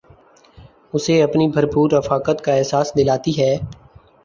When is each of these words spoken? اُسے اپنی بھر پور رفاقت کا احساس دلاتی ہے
اُسے 0.93 1.21
اپنی 1.23 1.47
بھر 1.47 1.65
پور 1.73 1.91
رفاقت 1.91 2.43
کا 2.45 2.53
احساس 2.53 2.91
دلاتی 2.97 3.39
ہے 3.41 3.55